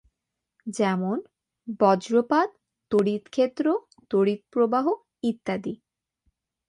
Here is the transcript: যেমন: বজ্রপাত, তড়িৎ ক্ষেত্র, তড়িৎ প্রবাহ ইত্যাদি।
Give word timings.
যেমন: 0.67 1.17
বজ্রপাত, 1.79 2.49
তড়িৎ 2.91 3.23
ক্ষেত্র, 3.29 3.65
তড়িৎ 4.11 4.41
প্রবাহ 4.53 4.85
ইত্যাদি। 5.23 5.73